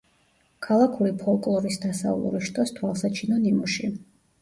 [0.67, 3.97] ქალაქური ფოლკლორის დასავლური შტოს თვალსაჩინო ნიმუში.